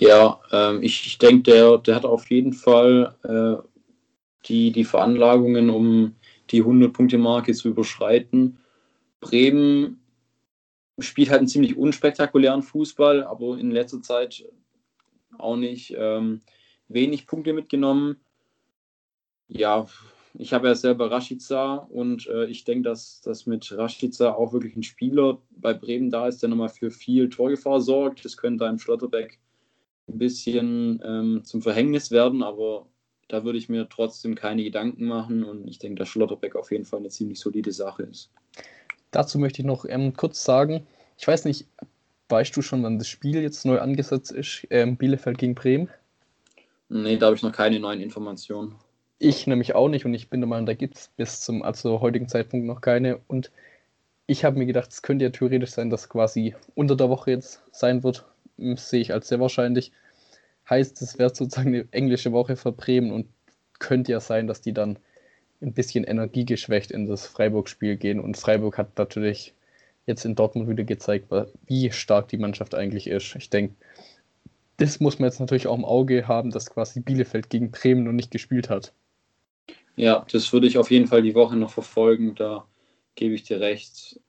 [0.01, 3.61] Ja, ähm, ich, ich denke, der, der hat auf jeden Fall äh,
[4.47, 6.15] die, die Veranlagungen, um
[6.49, 8.57] die 100-Punkte-Marke zu überschreiten.
[9.19, 10.01] Bremen
[10.97, 14.43] spielt halt einen ziemlich unspektakulären Fußball, aber in letzter Zeit
[15.37, 16.41] auch nicht ähm,
[16.87, 18.19] wenig Punkte mitgenommen.
[19.49, 19.85] Ja,
[20.33, 24.75] ich habe ja selber Rashica und äh, ich denke, dass, dass mit Rashica auch wirklich
[24.75, 28.25] ein Spieler bei Bremen da ist, der nochmal für viel Torgefahr sorgt.
[28.25, 29.39] Das könnte einem Schlotterbeck
[30.13, 32.85] ein bisschen ähm, zum Verhängnis werden, aber
[33.27, 36.85] da würde ich mir trotzdem keine Gedanken machen und ich denke, dass Schlotterbeck auf jeden
[36.85, 38.29] Fall eine ziemlich solide Sache ist.
[39.11, 40.85] Dazu möchte ich noch ähm, kurz sagen,
[41.17, 41.65] ich weiß nicht,
[42.29, 45.89] weißt du schon, wann das Spiel jetzt neu angesetzt ist, ähm, Bielefeld gegen Bremen?
[46.89, 48.75] Nee, da habe ich noch keine neuen Informationen.
[49.19, 52.01] Ich nämlich auch nicht und ich bin der Meinung, da gibt es bis zum also
[52.01, 53.51] heutigen Zeitpunkt noch keine und
[54.25, 57.61] ich habe mir gedacht, es könnte ja theoretisch sein, dass quasi unter der Woche jetzt
[57.71, 58.25] sein wird,
[58.57, 59.91] das sehe ich als sehr wahrscheinlich.
[60.71, 63.27] Heißt, es wäre sozusagen eine englische Woche für Bremen und
[63.77, 64.97] könnte ja sein, dass die dann
[65.61, 68.21] ein bisschen energiegeschwächt in das Freiburg-Spiel gehen.
[68.21, 69.53] Und Freiburg hat natürlich
[70.05, 71.27] jetzt in Dortmund wieder gezeigt,
[71.65, 73.35] wie stark die Mannschaft eigentlich ist.
[73.35, 73.75] Ich denke,
[74.77, 78.13] das muss man jetzt natürlich auch im Auge haben, dass quasi Bielefeld gegen Bremen noch
[78.13, 78.93] nicht gespielt hat.
[79.97, 82.33] Ja, das würde ich auf jeden Fall die Woche noch verfolgen.
[82.35, 82.65] Da
[83.15, 84.21] gebe ich dir recht.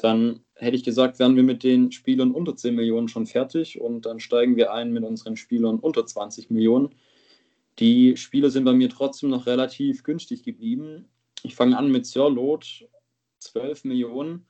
[0.00, 4.06] Dann hätte ich gesagt, wären wir mit den Spielern unter 10 Millionen schon fertig und
[4.06, 6.94] dann steigen wir ein mit unseren Spielern unter 20 Millionen.
[7.78, 11.08] Die Spieler sind bei mir trotzdem noch relativ günstig geblieben.
[11.44, 12.88] Ich fange an mit Sirlot,
[13.38, 14.48] 12 Millionen.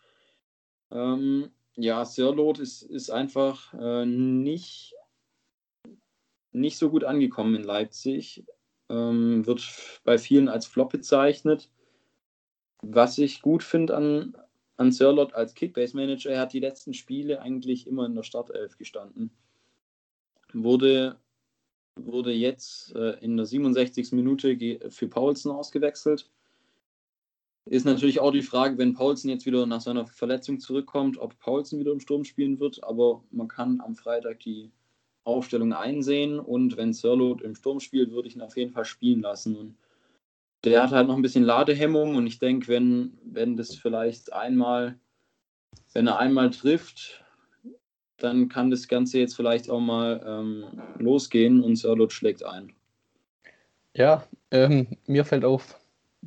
[0.91, 4.95] Ähm, ja, Sirlot ist, ist einfach äh, nicht,
[6.53, 8.47] nicht so gut angekommen in Leipzig.
[8.89, 9.63] Ähm, wird
[10.05, 11.71] bei vielen als Flop bezeichnet.
[12.81, 14.35] Was ich gut finde an,
[14.79, 19.31] an Sirlot als Kickbase-Manager, er hat die letzten Spiele eigentlich immer in der Startelf gestanden.
[20.53, 21.17] Wurde,
[21.97, 24.13] wurde jetzt äh, in der 67.
[24.13, 26.31] Minute für Paulsen ausgewechselt.
[27.67, 31.81] Ist natürlich auch die Frage, wenn Paulsen jetzt wieder nach seiner Verletzung zurückkommt, ob Paulsen
[31.81, 32.83] wieder im Sturm spielen wird.
[32.85, 34.71] Aber man kann am Freitag die
[35.25, 39.21] Aufstellung einsehen und wenn Sirlot im Sturm spielt, würde ich ihn auf jeden Fall spielen
[39.21, 39.57] lassen.
[39.57, 39.77] Und
[40.65, 44.99] der hat halt noch ein bisschen Ladehemmung und ich denke, wenn, wenn das vielleicht einmal,
[45.93, 47.25] wenn er einmal trifft,
[48.17, 50.65] dann kann das Ganze jetzt vielleicht auch mal ähm,
[50.99, 52.73] losgehen und Sörlot schlägt ein.
[53.95, 55.79] Ja, ähm, mir fällt auf,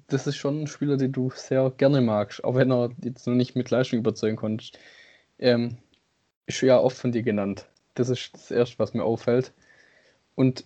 [0.08, 3.36] das ist schon ein Spieler, den du sehr gerne magst, auch wenn er jetzt noch
[3.36, 4.66] nicht mit Leistung überzeugen konnte.
[5.40, 5.78] Ähm,
[6.46, 7.68] ist ja oft von dir genannt.
[7.94, 9.52] Das ist das Erste, was mir auffällt.
[10.36, 10.66] Und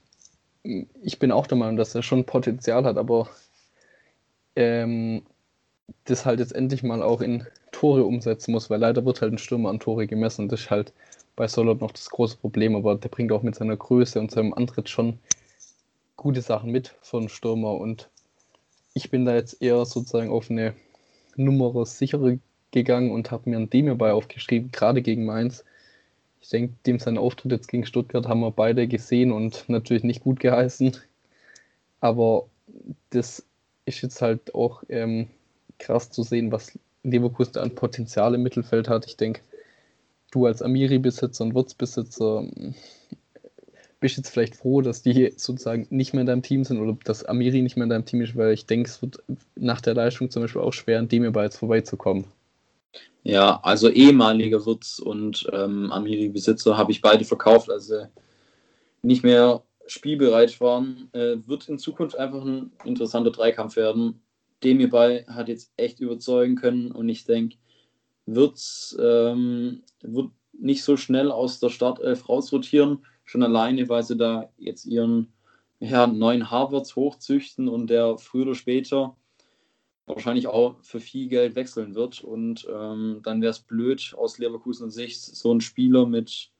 [0.63, 3.29] ich bin auch der Meinung, dass er schon Potenzial hat, aber
[4.55, 5.23] ähm,
[6.05, 9.37] das halt jetzt endlich mal auch in Tore umsetzen muss, weil leider wird halt ein
[9.37, 10.49] Stürmer an Tore gemessen.
[10.49, 10.93] Das ist halt
[11.35, 14.53] bei Solot noch das große Problem, aber der bringt auch mit seiner Größe und seinem
[14.53, 15.19] Antritt schon
[16.15, 18.09] gute Sachen mit für einen Stürmer und
[18.93, 20.73] ich bin da jetzt eher sozusagen auf eine
[21.35, 22.39] Nummer sichere
[22.71, 25.65] gegangen und habe mir ein Demi bei aufgeschrieben, gerade gegen Mainz.
[26.41, 30.23] Ich denke, dem sein Auftritt jetzt gegen Stuttgart haben wir beide gesehen und natürlich nicht
[30.23, 30.95] gut geheißen.
[31.99, 32.47] Aber
[33.09, 33.45] das
[33.85, 35.27] ist jetzt halt auch ähm,
[35.79, 39.05] krass zu sehen, was Leverkusen an Potenzial im Mittelfeld hat.
[39.05, 39.41] Ich denke,
[40.31, 42.75] du als Amiri-Besitzer und Wurzbesitzer ähm,
[43.99, 47.23] bist jetzt vielleicht froh, dass die sozusagen nicht mehr in deinem Team sind oder dass
[47.23, 49.23] Amiri nicht mehr in deinem Team ist, weil ich denke, es wird
[49.55, 52.25] nach der Leistung zum Beispiel auch schwer, an dem ihr jetzt vorbeizukommen.
[53.23, 58.05] Ja, also ehemaliger Wurz und ähm, Amiri-Besitzer habe ich beide verkauft, also
[59.01, 64.21] nicht mehr spielbereit waren, äh, wird in Zukunft einfach ein interessanter Dreikampf werden.
[64.63, 67.57] Dem hierbei hat jetzt echt überzeugen können und ich denke,
[68.27, 74.85] ähm, wird nicht so schnell aus der Startelf rausrotieren, schon alleine, weil sie da jetzt
[74.85, 75.33] ihren
[75.79, 79.15] ja, neuen Harvards hochzüchten und der früher oder später
[80.07, 82.23] wahrscheinlich auch für viel Geld wechseln wird.
[82.23, 86.51] Und ähm, dann wäre es blöd aus Leverkusener Sicht, so einen Spieler mit,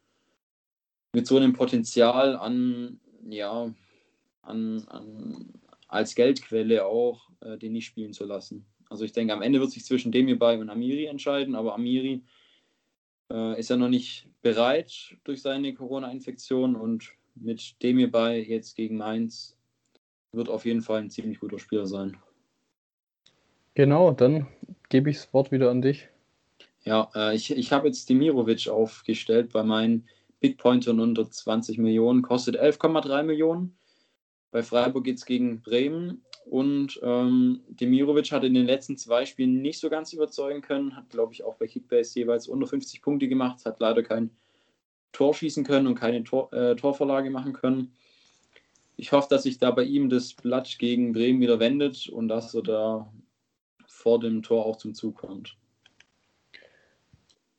[1.13, 2.99] mit so einem Potenzial an
[3.31, 3.73] ja,
[4.41, 5.53] an, an,
[5.87, 8.65] als Geldquelle auch äh, den nicht spielen zu lassen.
[8.89, 12.21] Also ich denke, am Ende wird sich zwischen dem hierbei und Amiri entscheiden, aber Amiri
[13.31, 18.97] äh, ist ja noch nicht bereit durch seine Corona-Infektion und mit dem hierbei jetzt gegen
[18.97, 19.57] Mainz
[20.31, 22.17] wird auf jeden Fall ein ziemlich guter Spieler sein.
[23.73, 24.47] Genau, dann
[24.89, 26.07] gebe ich das Wort wieder an dich.
[26.83, 30.07] Ja, äh, ich, ich habe jetzt Demirovic aufgestellt bei meinen
[30.45, 33.75] Big Pointer unter 20 Millionen, kostet 11,3 Millionen.
[34.51, 36.23] Bei Freiburg geht es gegen Bremen.
[36.45, 41.09] und ähm, Demirovic hat in den letzten zwei Spielen nicht so ganz überzeugen können, hat,
[41.09, 44.29] glaube ich, auch bei Kickbase jeweils unter 50 Punkte gemacht, hat leider kein
[45.13, 47.95] Tor schießen können und keine Tor, äh, Torvorlage machen können.
[48.97, 52.53] Ich hoffe, dass sich da bei ihm das Blatt gegen Bremen wieder wendet und dass
[52.53, 53.11] er da
[53.87, 55.57] vor dem Tor auch zum Zug kommt.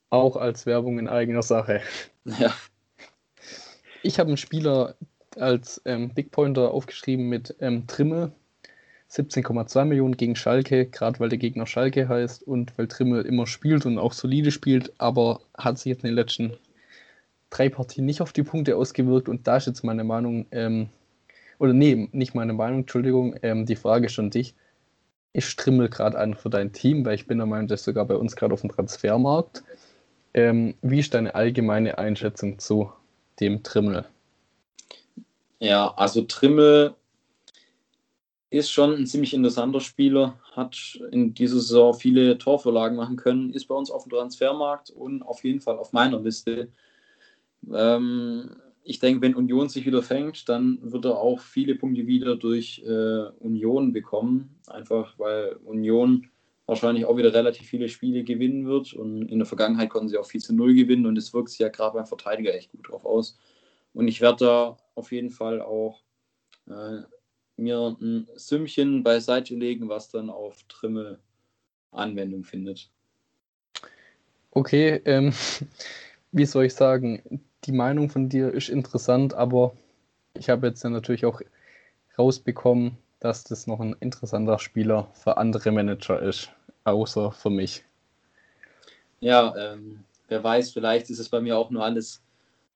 [0.09, 1.81] Auch als Werbung in eigener Sache.
[2.39, 2.53] Ja.
[4.07, 4.95] Ich habe einen Spieler
[5.37, 8.31] als ähm, Big Pointer aufgeschrieben mit ähm, Trimmel.
[9.11, 13.85] 17,2 Millionen gegen Schalke, gerade weil der Gegner Schalke heißt und weil Trimmel immer spielt
[13.85, 16.55] und auch solide spielt, aber hat sich jetzt in den letzten
[17.49, 20.87] drei Partien nicht auf die Punkte ausgewirkt und da ist jetzt meine Meinung, ähm,
[21.59, 24.55] oder nee, nicht meine Meinung, Entschuldigung, ähm, die Frage schon dich.
[25.33, 28.15] Ich strimmel gerade an für dein Team, weil ich bin der Meinung, dass sogar bei
[28.15, 29.65] uns gerade auf dem Transfermarkt.
[30.33, 32.89] Ähm, wie ist deine allgemeine Einschätzung zu
[33.39, 34.05] dem Trimmel?
[35.59, 36.95] Ja, also Trimmel
[38.49, 43.67] ist schon ein ziemlich interessanter Spieler, hat in dieser Saison viele Torvorlagen machen können, ist
[43.67, 46.69] bei uns auf dem Transfermarkt und auf jeden Fall auf meiner Liste.
[47.73, 52.37] Ähm, ich denke, wenn Union sich wieder fängt, dann wird er auch viele Punkte wieder
[52.37, 54.55] durch äh, Union bekommen.
[54.67, 56.29] Einfach weil Union
[56.67, 58.93] wahrscheinlich auch wieder relativ viele Spiele gewinnen wird.
[58.93, 61.59] Und in der Vergangenheit konnten sie auch 4 zu 0 gewinnen und es wirkt sich
[61.59, 63.39] ja gerade beim Verteidiger echt gut drauf aus.
[63.93, 66.03] Und ich werde da auf jeden Fall auch
[66.67, 67.01] äh,
[67.55, 71.19] mir ein Sümmchen beiseite legen, was dann auf Trimmel
[71.91, 72.91] Anwendung findet.
[74.51, 75.33] Okay, ähm,
[76.31, 79.73] wie soll ich sagen, die Meinung von dir ist interessant, aber
[80.33, 81.41] ich habe jetzt ja natürlich auch
[82.17, 86.51] rausbekommen, dass das noch ein interessanter Spieler für andere Manager ist,
[86.87, 87.83] außer für mich.
[89.19, 92.21] Ja, ähm, wer weiß, vielleicht ist es bei mir auch nur alles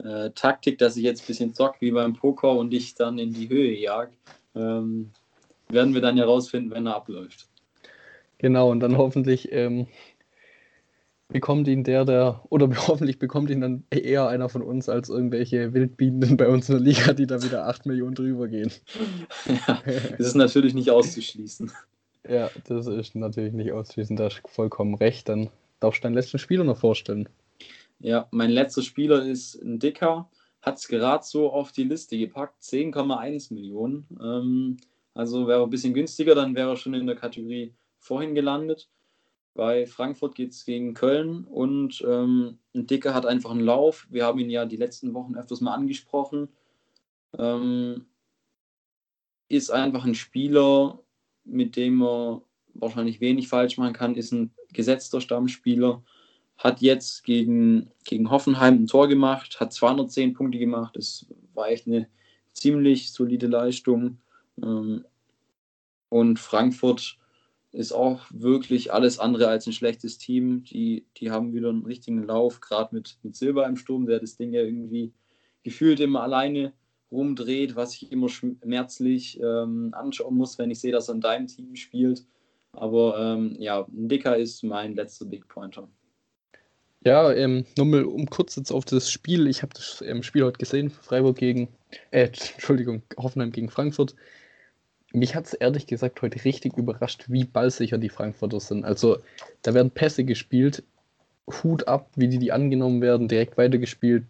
[0.04, 3.34] äh, Taktik, dass ich jetzt ein bisschen zock wie beim Poker und dich dann in
[3.34, 4.10] die Höhe jag.
[4.56, 5.12] Ähm,
[5.70, 7.48] werden wir dann ja rausfinden, wenn er abläuft.
[8.40, 9.88] Genau, und dann hoffentlich ähm,
[11.30, 15.74] bekommt ihn der, der, oder hoffentlich bekommt ihn dann eher einer von uns als irgendwelche
[15.74, 18.72] Wildbienen bei uns in der Liga, die da wieder 8 Millionen drüber gehen.
[19.68, 19.82] Ja,
[20.18, 21.72] das ist natürlich nicht auszuschließen.
[22.28, 25.28] Ja, das ist natürlich nicht auszuschließen, da hast vollkommen recht.
[25.28, 27.28] Dann darfst du deinen letzten Spieler noch vorstellen.
[28.00, 30.30] Ja, mein letzter Spieler ist ein Dicker,
[30.62, 34.08] hat es gerade so auf die Liste gepackt, 10,1 Millionen.
[34.22, 34.78] Ähm,
[35.14, 38.90] also wäre ein bisschen günstiger, dann wäre er schon in der Kategorie vorhin gelandet.
[39.54, 44.08] Bei Frankfurt geht es gegen Köln und ähm, ein Dicker hat einfach einen Lauf.
[44.10, 46.48] Wir haben ihn ja die letzten Wochen öfters mal angesprochen.
[47.38, 48.06] Ähm,
[49.50, 51.04] ist einfach ein Spieler,
[51.44, 52.42] mit dem er
[52.74, 56.04] wahrscheinlich wenig falsch machen kann, ist ein gesetzter Stammspieler
[56.64, 60.96] hat jetzt gegen, gegen Hoffenheim ein Tor gemacht, hat 210 Punkte gemacht.
[60.96, 61.26] Das
[61.56, 62.08] war echt eine
[62.54, 64.20] ziemlich solide Leistung.
[64.62, 65.04] Ähm,
[66.10, 67.18] und Frankfurt
[67.72, 70.64] ist auch wirklich alles andere als ein schlechtes Team.
[70.66, 74.36] Die, die haben wieder einen richtigen Lauf, gerade mit, mit Silber im Sturm, der das
[74.36, 75.14] Ding ja irgendwie
[75.64, 76.74] gefühlt immer alleine
[77.12, 81.48] rumdreht, was ich immer schmerzlich ähm, anschauen muss, wenn ich sehe, dass er in deinem
[81.48, 82.26] Team spielt.
[82.74, 85.90] Aber ähm, ja, ein Dicker ist mein letzter Big Pointer.
[87.04, 89.48] Ja, ähm, nur mal um kurz jetzt auf das Spiel.
[89.48, 91.68] Ich habe das ähm, Spiel heute gesehen, Freiburg gegen,
[92.12, 94.16] äh, Entschuldigung, Hoffenheim gegen Frankfurt.
[95.12, 98.86] Mich hat es ehrlich gesagt heute richtig überrascht, wie ballsicher die Frankfurter sind.
[98.86, 99.18] Also,
[99.64, 100.84] da werden Pässe gespielt,
[101.64, 104.24] Hut ab, wie die, die angenommen werden, direkt weitergespielt.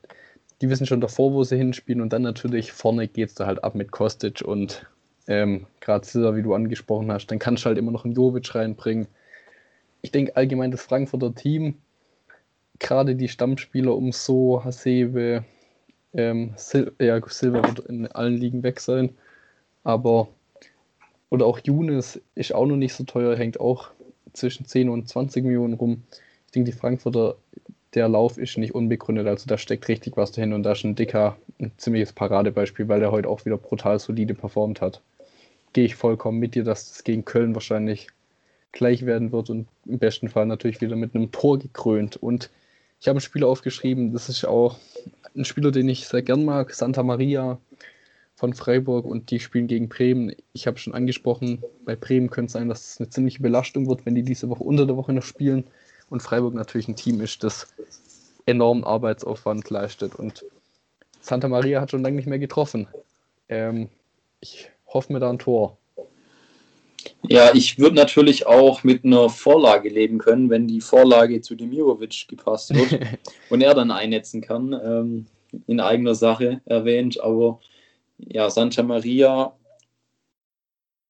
[0.62, 3.64] Die wissen schon davor, wo sie hinspielen und dann natürlich vorne geht es da halt
[3.64, 4.86] ab mit Kostic und
[5.28, 7.28] ähm, gerade Silva, wie du angesprochen hast.
[7.28, 9.08] Dann kannst du halt immer noch einen Jovic reinbringen.
[10.02, 11.76] Ich denke allgemein, das Frankfurter Team
[12.82, 15.46] gerade die Stammspieler um so Hasebe,
[16.14, 19.16] ähm, Sil ja, Silva wird in allen Ligen weg sein,
[19.84, 20.28] aber
[21.30, 23.92] oder auch Younes ist auch noch nicht so teuer, hängt auch
[24.34, 26.04] zwischen 10 und 20 Millionen rum.
[26.48, 27.36] Ich denke, die Frankfurter,
[27.94, 30.96] der Lauf ist nicht unbegründet, also da steckt richtig was dahin und da ist ein
[30.96, 35.02] dicker, ein ziemliches Paradebeispiel, weil der heute auch wieder brutal solide performt hat.
[35.74, 38.08] Gehe ich vollkommen mit dir, dass das gegen Köln wahrscheinlich
[38.72, 42.16] gleich werden wird und im besten Fall natürlich wieder mit einem Tor gekrönt.
[42.16, 42.50] Und
[43.02, 44.78] ich habe einen Spieler aufgeschrieben, das ist auch
[45.36, 47.60] ein Spieler, den ich sehr gern mag, Santa Maria
[48.36, 50.34] von Freiburg und die spielen gegen Bremen.
[50.54, 54.06] Ich habe schon angesprochen, bei Bremen könnte es sein, dass es eine ziemliche Belastung wird,
[54.06, 55.66] wenn die diese Woche unter der Woche noch spielen
[56.12, 57.74] und Freiburg natürlich ein Team ist, das
[58.46, 60.46] enormen Arbeitsaufwand leistet und
[61.22, 62.88] Santa Maria hat schon lange nicht mehr getroffen.
[63.48, 63.90] Ähm,
[64.42, 65.78] ich hoffe mir da ein Tor.
[67.28, 72.28] Ja, ich würde natürlich auch mit einer Vorlage leben können, wenn die Vorlage zu Demirovic
[72.28, 73.00] gepasst wird
[73.50, 74.74] und er dann einnetzen kann.
[74.74, 75.28] Ähm,
[75.68, 77.60] in eigener Sache erwähnt, aber
[78.18, 79.54] ja, Santa Maria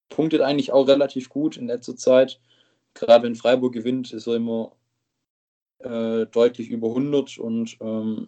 [0.09, 2.39] punktet eigentlich auch relativ gut in letzter Zeit.
[2.93, 4.73] Gerade wenn Freiburg gewinnt, ist er immer
[5.83, 8.27] äh, deutlich über 100 und ähm,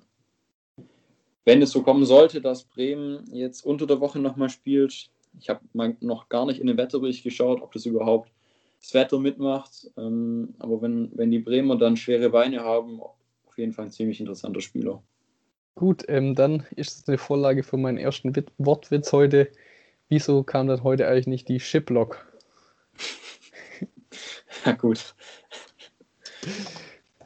[1.45, 5.61] wenn es so kommen sollte, dass Bremen jetzt unter der Woche nochmal spielt, ich habe
[6.01, 8.31] noch gar nicht in den Wetterbericht geschaut, ob das überhaupt
[8.81, 9.89] das Wetter mitmacht.
[9.97, 14.19] Ähm, aber wenn, wenn die Bremer dann schwere Beine haben, auf jeden Fall ein ziemlich
[14.19, 15.01] interessanter Spieler.
[15.75, 19.49] Gut, ähm, dann ist es eine Vorlage für meinen ersten Wit Wortwitz heute.
[20.09, 22.27] Wieso kam dann heute eigentlich nicht die Shiplock?
[24.65, 25.15] ja, gut.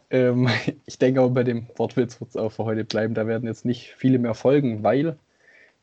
[0.10, 0.50] Ähm,
[0.86, 3.14] ich denke aber bei dem Wortwitz wird es auch für heute bleiben.
[3.14, 5.18] Da werden jetzt nicht viele mehr folgen, weil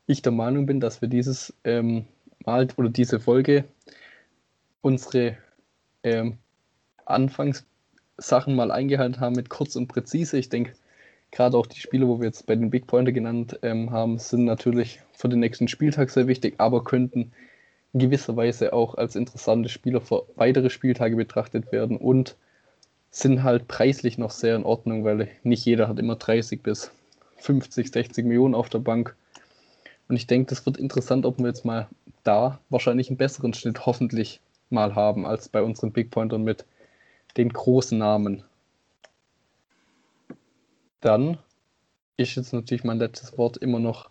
[0.06, 2.06] ich der Meinung bin, dass wir dieses ähm,
[2.44, 3.64] Mal oder diese Folge
[4.82, 5.38] unsere
[6.02, 6.36] ähm,
[7.06, 10.36] Anfangssachen mal eingehalten haben mit kurz und präzise.
[10.36, 10.74] Ich denke,
[11.30, 14.44] gerade auch die Spiele, wo wir jetzt bei den Big Pointer genannt ähm, haben, sind
[14.44, 17.32] natürlich für den nächsten Spieltag sehr wichtig, aber könnten
[17.92, 22.36] in gewisser Weise auch als interessante Spieler für weitere Spieltage betrachtet werden und
[23.14, 26.90] sind halt preislich noch sehr in Ordnung, weil nicht jeder hat immer 30 bis
[27.36, 29.14] 50, 60 Millionen auf der Bank.
[30.08, 31.88] Und ich denke, das wird interessant, ob wir jetzt mal
[32.24, 36.64] da wahrscheinlich einen besseren Schnitt hoffentlich mal haben als bei unseren Big Pointern mit
[37.36, 38.42] den großen Namen.
[41.00, 41.38] Dann
[42.16, 44.10] ist jetzt natürlich mein letztes Wort immer noch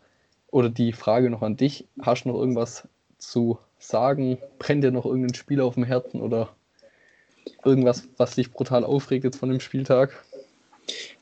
[0.49, 1.87] oder die Frage noch an dich.
[2.01, 2.87] Hast du noch irgendwas
[3.17, 4.37] zu sagen?
[4.59, 6.55] Brennt dir noch irgendein Spiel auf dem Herzen oder
[7.63, 10.23] irgendwas, was dich brutal aufregt jetzt von dem Spieltag?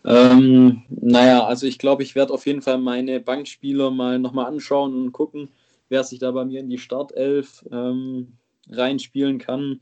[0.03, 4.95] Ähm, naja, also ich glaube, ich werde auf jeden Fall meine Bankspieler mal nochmal anschauen
[4.95, 5.49] und gucken,
[5.89, 8.33] wer sich da bei mir in die Startelf ähm,
[8.69, 9.81] reinspielen kann.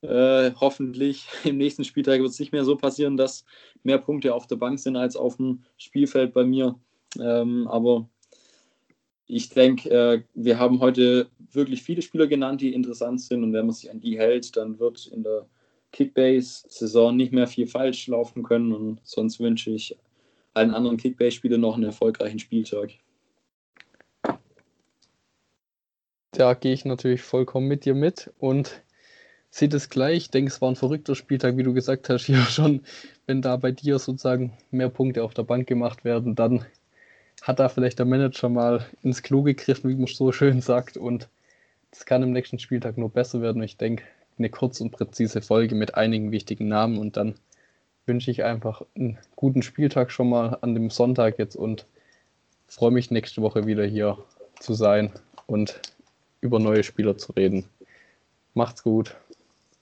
[0.00, 3.44] Äh, hoffentlich im nächsten Spieltag wird es nicht mehr so passieren, dass
[3.82, 6.74] mehr Punkte auf der Bank sind als auf dem Spielfeld bei mir.
[7.18, 8.08] Ähm, aber
[9.28, 13.44] ich denke, äh, wir haben heute wirklich viele Spieler genannt, die interessant sind.
[13.44, 15.46] Und wenn man sich an die hält, dann wird in der
[15.92, 18.72] Kickbase-Saison nicht mehr viel falsch laufen können.
[18.72, 19.96] Und sonst wünsche ich
[20.54, 22.90] allen anderen Kickbase-Spielern noch einen erfolgreichen Spieltag.
[26.32, 28.82] Da gehe ich natürlich vollkommen mit dir mit und
[29.50, 30.16] sehe das gleich.
[30.16, 32.82] Ich denke, es war ein verrückter Spieltag, wie du gesagt hast, hier schon.
[33.26, 36.64] Wenn da bei dir sozusagen mehr Punkte auf der Bank gemacht werden, dann
[37.42, 40.96] hat da vielleicht der Manager mal ins Klo gegriffen, wie man so schön sagt.
[40.96, 41.28] Und
[41.90, 43.62] es kann im nächsten Spieltag nur besser werden.
[43.62, 44.04] Ich denke,
[44.38, 47.34] eine kurze und präzise Folge mit einigen wichtigen Namen und dann
[48.06, 51.86] wünsche ich einfach einen guten Spieltag schon mal an dem Sonntag jetzt und
[52.66, 54.18] freue mich nächste Woche wieder hier
[54.60, 55.12] zu sein
[55.46, 55.80] und
[56.40, 57.64] über neue Spieler zu reden.
[58.54, 59.16] Macht's gut.